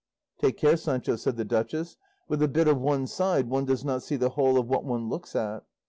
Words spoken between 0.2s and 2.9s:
"Take care, Sancho," said the duchess, "with a bit of